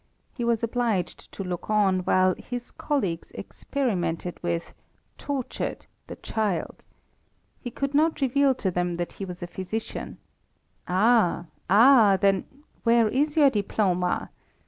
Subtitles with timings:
[0.33, 4.73] He was obliged to look on while his colleagues experimented with,
[5.19, 6.85] tortured, the child.
[7.59, 10.17] He could not reveal to them that he was a physician.
[10.87, 12.17] Ah, ah!
[12.19, 12.45] then
[12.83, 14.31] where is your diploma?